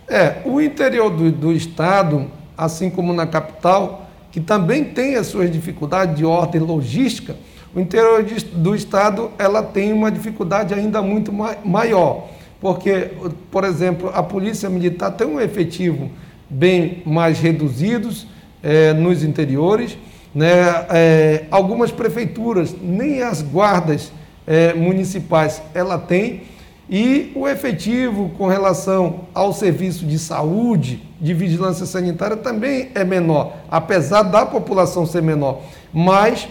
É, 0.09 0.43
o 0.45 0.61
interior 0.61 1.11
do, 1.11 1.31
do 1.31 1.53
estado, 1.53 2.31
assim 2.57 2.88
como 2.91 3.12
na 3.12 3.27
capital, 3.27 4.09
que 4.31 4.41
também 4.41 4.85
tem 4.85 5.17
as 5.17 5.27
suas 5.27 5.50
dificuldades 5.50 6.17
de 6.17 6.25
ordem 6.25 6.61
logística, 6.61 7.37
o 7.75 7.81
interior 7.81 8.25
do 8.55 8.75
estado 8.75 9.31
ela 9.38 9.62
tem 9.62 9.93
uma 9.93 10.11
dificuldade 10.11 10.73
ainda 10.73 11.03
muito 11.03 11.33
maior, 11.65 12.29
porque, 12.61 13.11
por 13.50 13.65
exemplo, 13.65 14.11
a 14.15 14.23
polícia 14.23 14.69
militar 14.71 15.11
tem 15.12 15.27
um 15.27 15.41
efetivo 15.41 16.11
bem 16.49 17.03
mais 17.05 17.38
reduzidos 17.38 18.27
é, 18.62 18.93
nos 18.93 19.23
interiores, 19.23 19.97
né? 20.35 20.87
É, 20.91 21.45
algumas 21.50 21.91
prefeituras 21.91 22.75
nem 22.81 23.23
as 23.23 23.43
guardas 23.43 24.12
é, 24.47 24.73
municipais 24.75 25.62
ela 25.75 25.99
tem. 25.99 26.43
E 26.91 27.33
o 27.35 27.47
efetivo 27.47 28.31
com 28.38 28.47
relação 28.47 29.27
ao 29.35 29.53
serviço 29.53 30.07
de 30.07 30.19
saúde, 30.19 31.03
de 31.21 31.35
vigilância 31.35 31.85
sanitária 31.85 32.37
também 32.37 32.91
é 32.95 33.05
menor, 33.05 33.57
apesar 33.71 34.23
da 34.23 34.47
população 34.47 35.05
ser 35.05 35.23
menor, 35.23 35.61
mas 35.93 36.49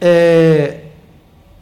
é, 0.00 0.82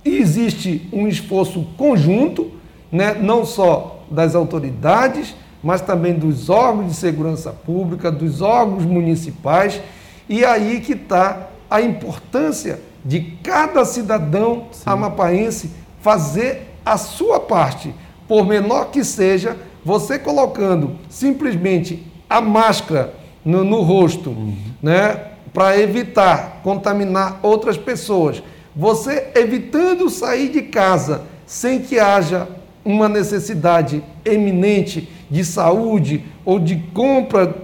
existe 0.05 0.87
um 0.93 1.09
esforço 1.09 1.67
conjunto, 1.79 2.51
né, 2.91 3.15
não 3.15 3.45
só 3.45 4.05
das 4.11 4.35
autoridades, 4.35 5.35
mas 5.63 5.81
também 5.81 6.15
dos 6.15 6.51
órgãos 6.51 6.89
de 6.89 6.95
segurança 6.95 7.51
pública, 7.51 8.11
dos 8.11 8.41
órgãos 8.41 8.85
municipais, 8.85 9.81
e 10.29 10.45
aí 10.45 10.81
que 10.81 10.93
está 10.93 11.49
a 11.71 11.81
importância 11.81 12.81
de 13.05 13.21
cada 13.43 13.85
cidadão 13.85 14.67
Sim. 14.73 14.83
amapaense 14.87 15.71
fazer 16.01 16.75
a 16.85 16.97
sua 16.97 17.39
parte, 17.39 17.95
por 18.27 18.47
menor 18.47 18.91
que 18.91 19.05
seja, 19.05 19.57
você 19.85 20.19
colocando 20.19 20.97
simplesmente 21.09 22.07
a 22.29 22.41
máscara 22.41 23.15
no, 23.45 23.65
no 23.65 23.83
rosto, 23.83 24.31
uhum. 24.31 24.57
né? 24.83 25.33
para 25.53 25.79
evitar 25.79 26.61
contaminar 26.63 27.39
outras 27.43 27.77
pessoas. 27.77 28.43
Você 28.75 29.31
evitando 29.35 30.09
sair 30.09 30.49
de 30.49 30.63
casa 30.63 31.23
sem 31.47 31.81
que 31.81 31.99
haja 31.99 32.49
uma 32.85 33.09
necessidade 33.09 34.03
eminente 34.25 35.09
de 35.33 35.43
saúde 35.43 36.23
ou 36.45 36.59
de 36.59 36.77
compra 36.93 37.57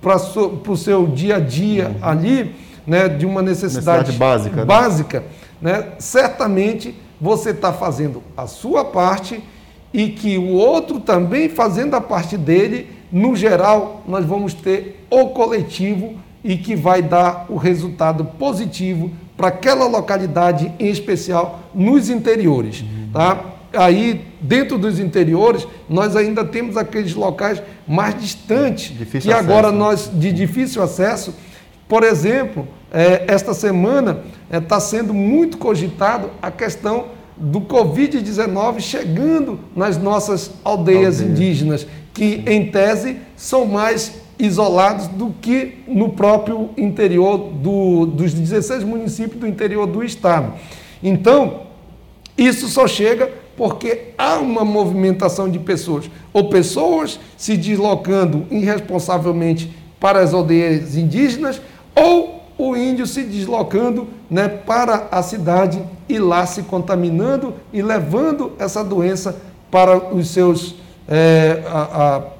para 0.00 0.16
o 0.16 0.76
seu 0.76 1.06
dia 1.06 1.36
a 1.36 1.38
dia 1.38 1.88
uhum. 1.88 2.08
ali, 2.08 2.56
né, 2.86 3.08
de 3.08 3.26
uma 3.26 3.42
necessidade, 3.42 4.08
necessidade 4.08 4.18
básica, 4.18 4.56
né? 4.56 4.64
básica 4.64 5.24
né? 5.60 5.72
né, 5.72 5.88
certamente 5.98 6.94
você 7.20 7.50
está 7.50 7.74
fazendo 7.74 8.22
a 8.34 8.46
sua 8.46 8.86
parte 8.86 9.44
e 9.92 10.08
que 10.08 10.38
o 10.38 10.54
outro 10.54 10.98
também 10.98 11.50
fazendo 11.50 11.94
a 11.94 12.00
parte 12.00 12.38
dele, 12.38 12.88
no 13.12 13.36
geral, 13.36 14.02
nós 14.08 14.24
vamos 14.24 14.54
ter 14.54 15.04
o 15.10 15.26
coletivo 15.26 16.14
e 16.42 16.56
que 16.56 16.74
vai 16.74 17.02
dar 17.02 17.44
o 17.50 17.56
resultado 17.56 18.24
positivo 18.24 19.10
para 19.36 19.48
aquela 19.48 19.86
localidade 19.86 20.72
em 20.78 20.88
especial 20.88 21.60
nos 21.74 22.08
interiores, 22.08 22.82
tá? 23.12 23.44
Aí 23.72 24.26
dentro 24.40 24.76
dos 24.76 24.98
interiores 24.98 25.66
nós 25.88 26.16
ainda 26.16 26.44
temos 26.44 26.76
aqueles 26.76 27.14
locais 27.14 27.62
mais 27.86 28.20
distantes 28.20 28.96
difícil 28.96 29.30
que 29.30 29.32
acesso, 29.32 29.50
agora 29.50 29.70
né? 29.70 29.78
nós 29.78 30.10
de 30.12 30.32
difícil 30.32 30.82
acesso, 30.82 31.34
por 31.88 32.02
exemplo, 32.02 32.66
é, 32.92 33.24
esta 33.28 33.54
semana 33.54 34.22
está 34.50 34.76
é, 34.76 34.80
sendo 34.80 35.14
muito 35.14 35.58
cogitado 35.58 36.30
a 36.42 36.50
questão 36.50 37.06
do 37.36 37.60
Covid-19 37.60 38.80
chegando 38.80 39.58
nas 39.74 39.96
nossas 39.96 40.50
aldeias 40.62 41.20
Aldeia. 41.20 41.32
indígenas, 41.32 41.86
que 42.12 42.42
em 42.46 42.70
tese 42.70 43.16
são 43.36 43.64
mais 43.64 44.20
isolados 44.38 45.06
do 45.06 45.34
que 45.40 45.78
no 45.86 46.10
próprio 46.10 46.70
interior 46.76 47.38
do, 47.38 48.06
dos 48.06 48.34
16 48.34 48.84
municípios 48.84 49.40
do 49.40 49.46
interior 49.46 49.86
do 49.86 50.02
estado. 50.02 50.54
Então, 51.02 51.62
isso 52.36 52.68
só 52.68 52.86
chega 52.86 53.30
porque 53.60 54.14
há 54.16 54.38
uma 54.38 54.64
movimentação 54.64 55.46
de 55.46 55.58
pessoas, 55.58 56.10
ou 56.32 56.48
pessoas 56.48 57.20
se 57.36 57.58
deslocando 57.58 58.46
irresponsavelmente 58.50 59.70
para 60.00 60.20
as 60.20 60.32
aldeias 60.32 60.96
indígenas, 60.96 61.60
ou 61.94 62.42
o 62.56 62.74
índio 62.74 63.06
se 63.06 63.22
deslocando 63.22 64.08
né, 64.30 64.48
para 64.48 65.08
a 65.12 65.22
cidade 65.22 65.78
e 66.08 66.18
lá 66.18 66.46
se 66.46 66.62
contaminando 66.62 67.52
e 67.70 67.82
levando 67.82 68.52
essa 68.58 68.82
doença 68.82 69.36
para 69.70 69.94
os 69.94 70.30
seus 70.30 70.76
é, 71.06 71.62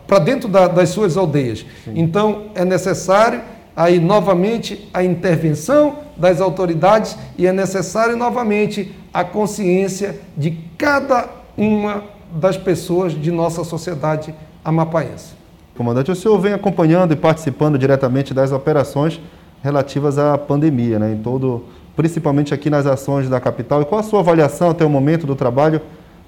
para 0.06 0.20
dentro 0.20 0.48
da, 0.48 0.68
das 0.68 0.88
suas 0.88 1.18
aldeias. 1.18 1.66
Sim. 1.84 1.92
Então, 1.96 2.44
é 2.54 2.64
necessário 2.64 3.42
aí 3.76 4.00
novamente 4.00 4.88
a 4.94 5.04
intervenção 5.04 5.98
das 6.20 6.40
autoridades 6.40 7.16
e 7.38 7.46
é 7.46 7.52
necessário 7.52 8.16
novamente 8.16 8.94
a 9.12 9.24
consciência 9.24 10.20
de 10.36 10.50
cada 10.76 11.28
uma 11.56 12.04
das 12.32 12.56
pessoas 12.56 13.12
de 13.12 13.32
nossa 13.32 13.64
sociedade 13.64 14.34
amapaense. 14.64 15.32
Comandante, 15.76 16.10
o 16.10 16.14
senhor 16.14 16.38
vem 16.38 16.52
acompanhando 16.52 17.12
e 17.12 17.16
participando 17.16 17.78
diretamente 17.78 18.34
das 18.34 18.52
operações 18.52 19.18
relativas 19.62 20.18
à 20.18 20.36
pandemia, 20.36 20.98
né, 20.98 21.12
em 21.12 21.16
todo, 21.16 21.64
principalmente 21.96 22.52
aqui 22.52 22.68
nas 22.68 22.86
ações 22.86 23.28
da 23.28 23.40
capital. 23.40 23.80
E 23.80 23.86
qual 23.86 24.00
a 24.00 24.04
sua 24.04 24.20
avaliação 24.20 24.70
até 24.70 24.84
o 24.84 24.90
momento 24.90 25.26
do 25.26 25.34
trabalho 25.34 25.80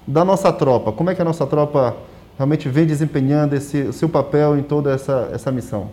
da 0.07 0.25
nossa 0.25 0.51
tropa? 0.51 0.91
Como 0.91 1.11
é 1.11 1.15
que 1.15 1.21
a 1.21 1.25
nossa 1.25 1.45
tropa 1.45 1.95
realmente 2.35 2.67
vem 2.67 2.85
desempenhando 2.85 3.53
esse, 3.53 3.83
o 3.83 3.93
seu 3.93 4.09
papel 4.09 4.57
em 4.57 4.63
toda 4.63 4.91
essa, 4.91 5.29
essa 5.31 5.51
missão? 5.51 5.89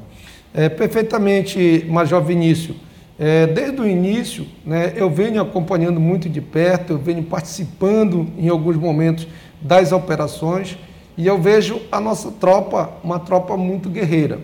É, 0.55 0.69
perfeitamente, 0.69 1.87
Major 1.89 2.23
Vinícius. 2.23 2.77
É, 3.23 3.47
desde 3.47 3.79
o 3.79 3.87
início, 3.87 4.47
né, 4.65 4.95
eu 4.97 5.11
venho 5.11 5.43
acompanhando 5.43 6.01
muito 6.01 6.27
de 6.27 6.41
perto, 6.41 6.95
eu 6.95 6.99
venho 6.99 7.23
participando 7.23 8.27
em 8.39 8.49
alguns 8.49 8.77
momentos 8.77 9.29
das 9.61 9.93
operações 9.93 10.79
e 11.19 11.27
eu 11.27 11.39
vejo 11.39 11.83
a 11.93 12.01
nossa 12.01 12.31
tropa 12.31 12.95
uma 13.05 13.19
tropa 13.19 13.59
muito 13.59 13.91
guerreira. 13.91 14.41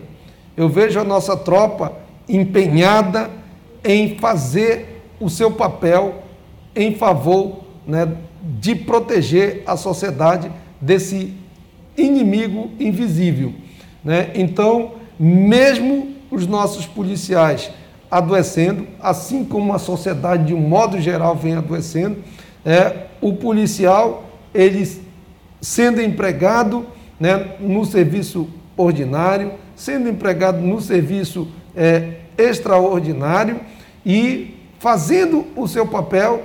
Eu 0.55 0.69
vejo 0.69 0.99
a 0.99 1.03
nossa 1.03 1.35
tropa 1.35 1.91
empenhada 2.29 3.31
em 3.83 4.15
fazer 4.19 5.01
o 5.19 5.27
seu 5.27 5.49
papel 5.49 6.21
em 6.75 6.93
favor 6.93 7.63
né, 7.87 8.07
de 8.59 8.75
proteger 8.75 9.63
a 9.65 9.75
sociedade 9.75 10.51
desse 10.79 11.33
inimigo 11.97 12.69
invisível. 12.79 13.55
Né? 14.03 14.29
Então, 14.35 14.91
mesmo 15.19 16.15
os 16.29 16.45
nossos 16.45 16.85
policiais 16.85 17.71
adoecendo, 18.09 18.87
assim 18.99 19.43
como 19.43 19.73
a 19.73 19.79
sociedade 19.79 20.45
de 20.45 20.53
um 20.53 20.59
modo 20.59 20.99
geral 20.99 21.35
vem 21.35 21.55
adoecendo, 21.55 22.17
é, 22.65 23.07
o 23.21 23.33
policial, 23.33 24.25
ele 24.53 24.87
sendo 25.61 26.01
empregado 26.01 26.85
né, 27.19 27.55
no 27.59 27.83
serviço 27.85 28.47
ordinário, 28.75 29.53
sendo 29.75 30.07
empregado 30.09 30.59
no 30.61 30.79
serviço 30.79 31.47
é, 31.75 32.15
extraordinário, 32.37 33.59
e 34.05 34.55
fazendo 34.79 35.45
o 35.55 35.67
seu 35.67 35.85
papel 35.85 36.43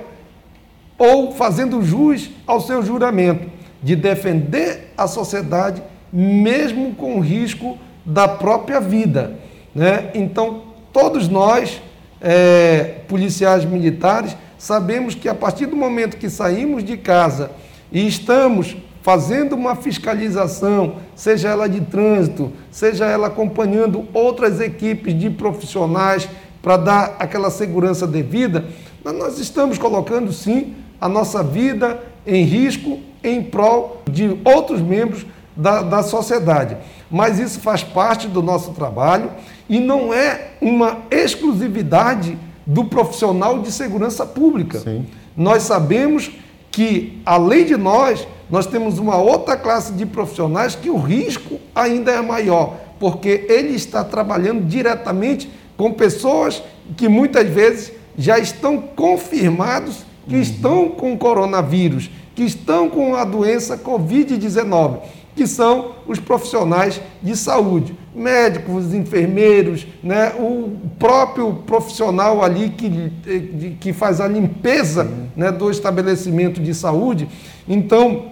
ou 0.97 1.31
fazendo 1.31 1.81
jus 1.81 2.29
ao 2.45 2.59
seu 2.59 2.83
juramento 2.83 3.49
de 3.81 3.95
defender 3.95 4.91
a 4.97 5.07
sociedade, 5.07 5.81
mesmo 6.11 6.93
com 6.95 7.17
o 7.17 7.19
risco 7.21 7.77
da 8.05 8.27
própria 8.27 8.79
vida. 8.79 9.39
Né? 9.73 10.11
Então, 10.13 10.72
todos 10.93 11.27
nós, 11.27 11.81
é, 12.21 12.99
policiais 13.07 13.65
militares, 13.65 14.37
sabemos 14.57 15.15
que 15.15 15.27
a 15.27 15.35
partir 15.35 15.65
do 15.65 15.75
momento 15.75 16.15
que 16.15 16.29
saímos 16.29 16.83
de 16.83 16.95
casa 16.95 17.51
e 17.91 18.07
estamos 18.07 18.77
fazendo 19.01 19.53
uma 19.53 19.75
fiscalização, 19.75 20.95
seja 21.13 21.49
ela 21.49 21.67
de 21.67 21.81
trânsito, 21.81 22.53
seja 22.71 23.05
ela 23.05 23.27
acompanhando 23.27 24.07
outras 24.13 24.61
equipes 24.61 25.19
de 25.19 25.29
profissionais 25.29 26.29
para 26.61 26.77
dar 26.77 27.15
aquela 27.19 27.49
segurança 27.49 28.07
devida, 28.07 28.63
nós 29.03 29.37
estamos 29.39 29.77
colocando 29.77 30.31
sim 30.31 30.75
a 31.01 31.09
nossa 31.09 31.43
vida 31.43 32.01
em 32.25 32.45
risco 32.45 32.99
em 33.21 33.43
prol 33.43 34.01
de 34.09 34.39
outros 34.45 34.79
membros 34.79 35.25
da, 35.55 35.81
da 35.81 36.01
sociedade. 36.01 36.77
Mas 37.11 37.39
isso 37.39 37.59
faz 37.59 37.83
parte 37.83 38.27
do 38.27 38.41
nosso 38.41 38.71
trabalho 38.71 39.29
e 39.69 39.79
não 39.79 40.13
é 40.13 40.51
uma 40.61 40.99
exclusividade 41.09 42.37
do 42.65 42.85
profissional 42.85 43.59
de 43.59 43.71
segurança 43.71 44.25
pública. 44.25 44.79
Sim. 44.79 45.05
Nós 45.35 45.63
sabemos 45.63 46.31
que, 46.71 47.21
além 47.25 47.65
de 47.65 47.77
nós, 47.77 48.27
nós 48.49 48.65
temos 48.65 48.99
uma 48.99 49.17
outra 49.17 49.55
classe 49.57 49.93
de 49.93 50.05
profissionais 50.05 50.75
que 50.75 50.89
o 50.89 50.97
risco 50.97 51.59
ainda 51.73 52.11
é 52.11 52.21
maior, 52.21 52.77
porque 52.99 53.45
ele 53.49 53.75
está 53.75 54.03
trabalhando 54.03 54.65
diretamente 54.65 55.49
com 55.75 55.91
pessoas 55.91 56.63
que 56.95 57.07
muitas 57.07 57.47
vezes 57.47 57.91
já 58.17 58.37
estão 58.37 58.77
confirmados 58.77 60.05
que 60.27 60.35
uhum. 60.35 60.41
estão 60.41 60.89
com 60.89 61.17
coronavírus, 61.17 62.09
que 62.35 62.43
estão 62.43 62.89
com 62.89 63.15
a 63.15 63.25
doença 63.25 63.77
Covid-19 63.77 64.99
que 65.35 65.47
são 65.47 65.95
os 66.07 66.19
profissionais 66.19 67.01
de 67.21 67.35
saúde, 67.35 67.95
médicos, 68.13 68.93
enfermeiros, 68.93 69.87
né, 70.03 70.33
o 70.37 70.77
próprio 70.99 71.53
profissional 71.65 72.43
ali 72.43 72.69
que, 72.69 73.75
que 73.79 73.93
faz 73.93 74.21
a 74.21 74.27
limpeza 74.27 75.09
né, 75.35 75.51
do 75.51 75.71
estabelecimento 75.71 76.61
de 76.61 76.73
saúde. 76.73 77.27
Então, 77.67 78.25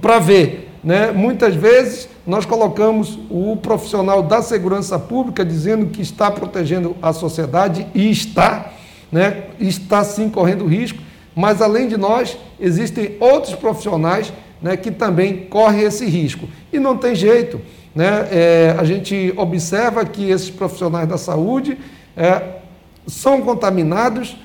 para 0.00 0.18
ver, 0.18 0.70
né, 0.84 1.10
muitas 1.10 1.54
vezes 1.54 2.08
nós 2.26 2.46
colocamos 2.46 3.18
o 3.28 3.56
profissional 3.56 4.22
da 4.22 4.40
segurança 4.40 4.98
pública 4.98 5.44
dizendo 5.44 5.86
que 5.86 6.00
está 6.00 6.30
protegendo 6.30 6.96
a 7.02 7.12
sociedade 7.12 7.86
e 7.94 8.10
está, 8.10 8.72
né, 9.10 9.44
está 9.58 10.04
sim 10.04 10.28
correndo 10.28 10.66
risco, 10.66 10.98
mas 11.34 11.62
além 11.62 11.88
de 11.88 11.96
nós, 11.96 12.36
existem 12.58 13.16
outros 13.18 13.54
profissionais 13.54 14.32
né, 14.62 14.76
que 14.76 14.90
também 14.90 15.46
corre 15.46 15.82
esse 15.82 16.06
risco. 16.06 16.48
E 16.72 16.78
não 16.78 16.96
tem 16.96 17.14
jeito. 17.14 17.60
Né? 17.94 18.28
É, 18.30 18.76
a 18.78 18.84
gente 18.84 19.32
observa 19.36 20.04
que 20.04 20.30
esses 20.30 20.50
profissionais 20.50 21.08
da 21.08 21.18
saúde 21.18 21.78
é, 22.16 22.60
são 23.06 23.40
contaminados, 23.40 24.36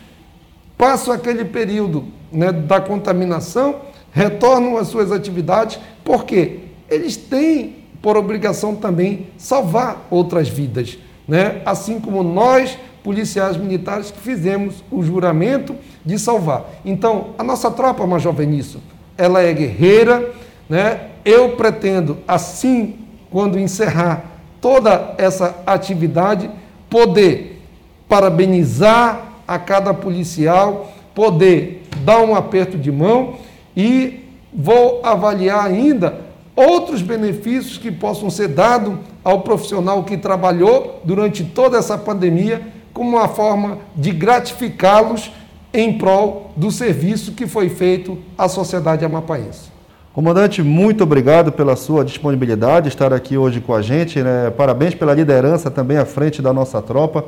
passam 0.78 1.14
aquele 1.14 1.46
período 1.46 2.06
né, 2.32 2.52
da 2.52 2.80
contaminação, 2.82 3.82
retornam 4.12 4.78
às 4.78 4.88
suas 4.88 5.12
atividades, 5.12 5.80
porque 6.04 6.60
eles 6.90 7.16
têm 7.18 7.84
por 8.02 8.18
obrigação 8.18 8.76
também 8.76 9.28
salvar 9.38 10.08
outras 10.10 10.48
vidas. 10.48 10.98
Né? 11.28 11.62
Assim 11.66 12.00
como 12.00 12.24
nós, 12.24 12.78
policiais 13.04 13.58
militares, 13.58 14.12
que 14.12 14.20
fizemos 14.20 14.84
o 14.92 15.04
juramento 15.04 15.76
de 16.06 16.18
salvar. 16.20 16.66
Então, 16.86 17.32
a 17.38 17.44
nossa 17.44 17.70
tropa, 17.72 18.06
Major 18.06 18.34
Venício, 18.34 18.80
ela 19.18 19.42
é 19.42 19.54
guerreira, 19.54 20.32
né? 20.70 21.10
Eu 21.24 21.56
pretendo, 21.56 22.18
assim, 22.28 22.96
quando 23.32 23.60
encerrar 23.60 24.24
toda 24.62 25.16
essa 25.18 25.56
atividade, 25.66 26.50
poder 26.90 27.62
parabenizar 28.08 29.34
a 29.48 29.58
cada 29.60 29.94
policial, 29.94 30.92
poder 31.14 31.84
dar 32.04 32.20
um 32.22 32.36
aperto 32.36 32.78
de 32.78 32.92
mão 32.92 33.36
e 33.76 34.26
vou 34.54 35.02
avaliar 35.04 35.66
ainda 35.66 36.22
outros 36.56 37.02
benefícios 37.02 37.78
que 37.78 37.92
possam 37.92 38.30
ser 38.30 38.48
dados 38.48 38.96
ao 39.24 39.42
profissional 39.42 40.04
que 40.04 40.18
trabalhou 40.18 41.02
durante 41.04 41.44
toda 41.44 41.78
essa 41.78 41.98
pandemia, 41.98 42.62
como 42.94 43.18
uma 43.18 43.28
forma 43.28 43.80
de 43.96 44.12
gratificá-los 44.12 45.32
em 45.76 45.98
prol 45.98 46.52
do 46.56 46.72
serviço 46.72 47.34
que 47.34 47.46
foi 47.46 47.70
feito 47.70 48.18
à 48.38 48.48
sociedade 48.48 49.04
amapaense. 49.04 49.76
Comandante, 50.14 50.64
muito 50.64 51.04
obrigado 51.04 51.52
pela 51.52 51.76
sua 51.76 52.06
disponibilidade 52.06 52.84
de 52.84 52.96
estar 52.96 53.12
aqui 53.12 53.38
hoje 53.38 53.60
com 53.60 53.74
a 53.74 53.82
gente. 53.82 54.22
Né? 54.22 54.50
Parabéns 54.50 54.96
pela 54.96 55.14
liderança 55.14 55.70
também 55.70 55.98
à 55.98 56.06
frente 56.06 56.42
da 56.42 56.54
nossa 56.54 56.82
tropa. 56.82 57.26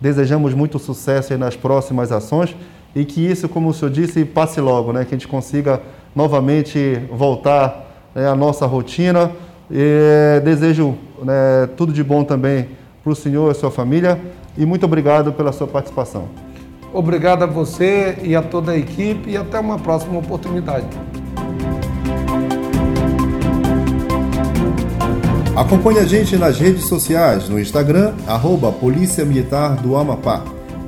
Desejamos 0.00 0.54
muito 0.54 0.78
sucesso 0.78 1.36
nas 1.36 1.54
próximas 1.54 2.10
ações 2.10 2.56
e 2.96 3.04
que 3.04 3.20
isso, 3.20 3.46
como 3.46 3.68
o 3.68 3.74
senhor 3.74 3.90
disse, 3.90 4.24
passe 4.24 4.58
logo, 4.58 4.90
né? 4.90 5.04
que 5.04 5.14
a 5.14 5.18
gente 5.18 5.28
consiga 5.28 5.82
novamente 6.16 6.98
voltar 7.12 8.08
né, 8.14 8.26
à 8.26 8.34
nossa 8.34 8.64
rotina. 8.64 9.30
E 9.70 10.40
desejo 10.42 10.96
né, 11.22 11.68
tudo 11.76 11.92
de 11.92 12.02
bom 12.02 12.24
também 12.24 12.68
para 13.04 13.12
o 13.12 13.14
senhor 13.14 13.52
e 13.52 13.54
sua 13.54 13.70
família 13.70 14.18
e 14.56 14.64
muito 14.64 14.84
obrigado 14.84 15.32
pela 15.32 15.52
sua 15.52 15.66
participação. 15.66 16.49
Obrigado 16.92 17.44
a 17.44 17.46
você 17.46 18.18
e 18.22 18.34
a 18.34 18.42
toda 18.42 18.72
a 18.72 18.76
equipe 18.76 19.30
e 19.30 19.36
até 19.36 19.60
uma 19.60 19.78
próxima 19.78 20.18
oportunidade. 20.18 20.86
Acompanhe 25.56 25.98
a 25.98 26.04
gente 26.04 26.36
nas 26.36 26.58
redes 26.58 26.86
sociais, 26.86 27.48
no 27.48 27.60
Instagram, 27.60 28.14
arroba 28.26 28.72
Polícia 28.72 29.24
Militar 29.24 29.76
do 29.76 29.96
Amapá 29.96 30.42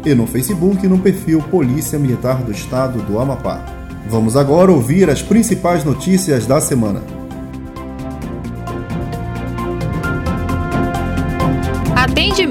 e 0.05 0.15
no 0.15 0.27
Facebook 0.27 0.87
no 0.89 0.99
perfil 0.99 1.41
Polícia 1.51 1.99
Militar 1.99 2.43
do 2.43 2.51
Estado 2.51 3.01
do 3.03 3.19
Amapá. 3.19 3.65
Vamos 4.09 4.37
agora 4.37 4.73
ouvir 4.73 5.09
as 5.09 5.23
principais 5.23 5.85
notícias 5.85 6.47
da 6.47 6.61
semana. 6.61 7.22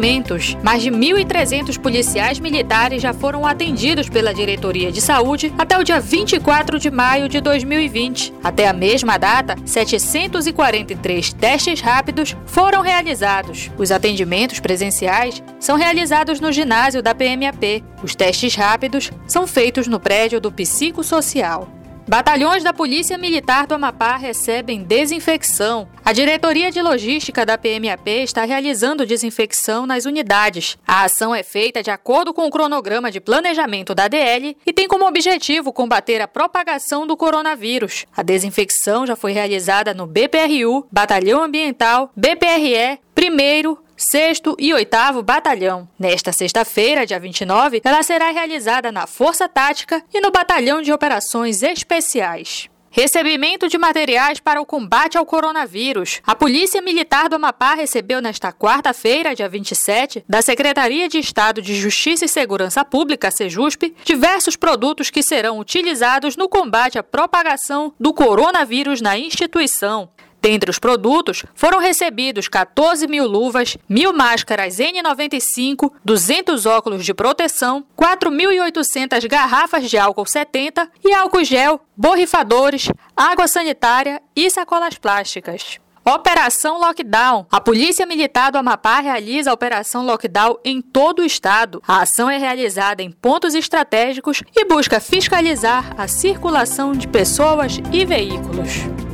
Atendimentos. 0.02 0.58
Mais 0.64 0.82
de 0.82 0.90
1.300 0.90 1.80
policiais 1.80 2.40
militares 2.40 3.04
já 3.04 3.14
foram 3.14 3.46
atendidos 3.46 4.10
pela 4.10 4.34
Diretoria 4.34 4.92
de 4.92 5.00
Saúde 5.00 5.54
até 5.60 5.78
o 5.78 5.84
dia 5.84 6.00
24 6.00 6.80
de 6.80 6.90
maio 6.90 7.30
de 7.30 7.40
2020. 7.40 8.34
Até 8.44 8.68
a 8.68 8.74
mesma 8.74 9.20
data, 9.20 9.56
743 9.64 11.34
testes 11.34 11.82
rápidos 11.82 12.36
foram 12.48 12.82
realizados. 12.82 13.70
Os 13.78 13.92
atendimentos 13.92 14.60
presenciais 14.60 15.44
são 15.60 15.78
realizados 15.78 16.40
no 16.40 16.52
ginásio 16.52 17.04
da 17.04 17.14
PMAP. 17.14 17.84
Os 18.02 18.16
testes 18.16 18.56
rápidos 18.56 19.12
são 19.28 19.46
feitos 19.46 19.86
no 19.86 20.00
prédio 20.00 20.42
do 20.42 20.52
psicossocial. 20.52 21.81
Batalhões 22.08 22.64
da 22.64 22.74
Polícia 22.74 23.18
Militar 23.18 23.68
do 23.68 23.76
Amapá 23.76 24.18
recebem 24.18 24.84
desinfecção. 24.84 25.88
A 26.04 26.12
Diretoria 26.12 26.72
de 26.72 26.82
Logística 26.82 27.46
da 27.46 27.58
PMAP 27.58 28.08
está 28.24 28.44
realizando 28.44 29.06
desinfecção 29.06 29.86
nas 29.86 30.06
unidades. 30.06 30.78
A 30.86 31.04
ação 31.04 31.34
é 31.34 31.44
feita 31.44 31.84
de 31.84 31.92
acordo 31.92 32.34
com 32.34 32.46
o 32.46 32.52
cronograma 32.52 33.12
de 33.12 33.22
planejamento 33.22 33.94
da 33.94 34.08
DL 34.08 34.58
e 34.66 34.74
tem 34.74 34.88
como 34.88 35.08
objetivo 35.08 35.72
combater 35.72 36.22
a 36.22 36.28
propagação 36.28 37.06
do 37.06 37.16
coronavírus. 37.16 38.06
A 38.18 38.24
desinfecção 38.24 39.06
já 39.06 39.16
foi 39.16 39.32
realizada 39.32 39.94
no 39.94 40.08
BPRU, 40.08 40.88
Batalhão 40.92 41.44
Ambiental, 41.44 42.12
BPRE, 42.16 43.00
Primeiro, 43.22 43.78
6 44.10 44.42
e 44.58 44.74
8 44.74 45.22
Batalhão. 45.24 45.88
Nesta 46.00 46.32
sexta-feira, 46.32 47.06
dia 47.06 47.20
29, 47.20 47.82
ela 47.84 48.02
será 48.02 48.32
realizada 48.32 48.92
na 48.92 49.06
Força 49.06 49.48
Tática 49.48 50.04
e 50.12 50.20
no 50.20 50.32
Batalhão 50.32 50.82
de 50.82 50.92
Operações 50.92 51.62
Especiais. 51.62 52.68
Recebimento 52.94 53.70
de 53.70 53.78
materiais 53.78 54.42
para 54.42 54.60
o 54.60 54.66
combate 54.66 55.18
ao 55.18 55.26
coronavírus. 55.26 56.20
A 56.28 56.36
Polícia 56.36 56.82
Militar 56.82 57.30
do 57.30 57.36
Amapá 57.36 57.74
recebeu 57.74 58.22
nesta 58.22 58.52
quarta-feira, 58.52 59.34
dia 59.34 59.48
27, 59.48 60.26
da 60.28 60.42
Secretaria 60.42 61.08
de 61.08 61.18
Estado 61.18 61.62
de 61.62 61.74
Justiça 61.74 62.26
e 62.26 62.28
Segurança 62.28 62.84
Pública, 62.84 63.32
SEJUSP, 63.32 63.96
diversos 64.04 64.58
produtos 64.58 65.10
que 65.10 65.24
serão 65.24 65.58
utilizados 65.58 66.36
no 66.36 66.50
combate 66.50 67.00
à 67.00 67.04
propagação 67.04 67.94
do 67.98 68.14
coronavírus 68.14 69.00
na 69.00 69.18
instituição. 69.18 70.10
Dentre 70.42 70.72
os 70.72 70.80
produtos, 70.80 71.46
foram 71.54 71.80
recebidos 71.80 72.48
14 72.48 73.06
mil 73.08 73.28
luvas, 73.28 73.78
mil 73.88 74.12
máscaras 74.12 74.78
N95, 74.78 75.92
200 76.04 76.66
óculos 76.66 77.06
de 77.06 77.14
proteção, 77.14 77.86
4.800 77.96 79.28
garrafas 79.28 79.88
de 79.88 80.00
álcool 80.00 80.26
70 80.26 80.90
e 81.06 81.14
álcool 81.14 81.44
gel, 81.44 81.80
borrifadores, 81.96 82.90
água 83.16 83.48
sanitária 83.48 84.20
e 84.36 84.50
sacolas 84.50 84.98
plásticas. 84.98 85.80
Operação 86.04 86.80
Lockdown. 86.80 87.46
A 87.52 87.62
Polícia 87.62 88.08
Militar 88.08 88.52
do 88.52 88.58
Amapá 88.58 89.00
realiza 89.02 89.52
a 89.52 89.54
Operação 89.54 90.04
Lockdown 90.04 90.58
em 90.66 90.82
todo 90.82 91.20
o 91.20 91.26
estado. 91.26 91.84
A 91.88 92.02
ação 92.02 92.28
é 92.28 92.40
realizada 92.40 93.04
em 93.04 93.12
pontos 93.12 93.54
estratégicos 93.54 94.42
e 94.56 94.66
busca 94.66 95.00
fiscalizar 95.00 95.94
a 95.96 96.08
circulação 96.08 96.94
de 96.94 97.08
pessoas 97.08 97.80
e 97.94 98.04
veículos. 98.04 99.11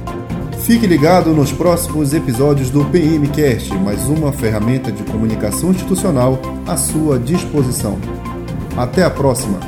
Fique 0.67 0.85
ligado 0.85 1.33
nos 1.33 1.53
próximos 1.53 2.13
episódios 2.13 2.69
do 2.69 2.83
PMcast, 2.83 3.73
mais 3.73 4.03
uma 4.09 4.33
ferramenta 4.33 4.91
de 4.91 5.01
comunicação 5.01 5.71
institucional 5.71 6.37
à 6.67 6.75
sua 6.75 7.17
disposição. 7.17 7.97
Até 8.75 9.01
a 9.05 9.09
próxima. 9.09 9.61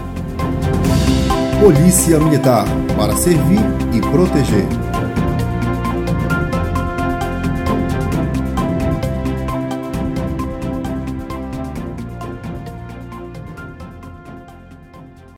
Polícia 1.62 2.20
Militar 2.20 2.66
para 2.98 3.16
servir 3.16 3.62
e 3.94 4.02
proteger. 4.12 4.89